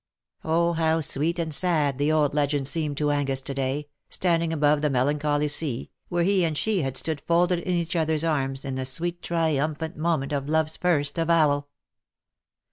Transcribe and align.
Oh, 0.43 0.73
how 0.73 0.99
sweet 1.01 1.37
and 1.37 1.53
sad 1.53 1.99
the 1.99 2.11
old 2.11 2.33
legend 2.33 2.67
seemed 2.67 2.97
to 2.97 3.11
Angus 3.11 3.39
to 3.41 3.53
day, 3.53 3.87
standing 4.09 4.51
above 4.51 4.81
the 4.81 4.89
melancholy 4.89 5.47
sea, 5.47 5.91
where 6.09 6.23
he 6.23 6.43
and 6.43 6.57
she 6.57 6.81
had 6.81 6.97
stood 6.97 7.21
folded 7.27 7.59
in 7.59 7.75
each 7.75 7.95
other's 7.95 8.23
arms 8.23 8.65
in 8.65 8.73
the 8.73 8.85
sweet 8.87 9.21
triumphant 9.21 9.95
moment 9.95 10.31
of 10.33 10.49
love's 10.49 10.75
first 10.75 11.19
avowal. 11.19 11.67